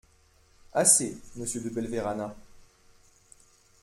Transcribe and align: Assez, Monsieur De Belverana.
Assez, 0.73 1.15
Monsieur 1.35 1.61
De 1.61 1.69
Belverana. 1.69 2.33